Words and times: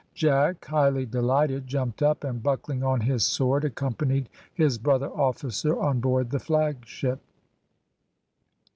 Jack, 0.15 0.65
highly 0.65 1.05
delighted, 1.05 1.67
jumped 1.67 2.01
up, 2.01 2.23
and 2.23 2.41
buckling 2.41 2.83
on 2.83 3.01
his 3.01 3.21
sword 3.23 3.63
accompanied 3.63 4.29
his 4.51 4.79
brother 4.79 5.11
officer 5.11 5.77
on 5.79 5.99
board 5.99 6.31
the 6.31 6.39
flagship. 6.39 7.21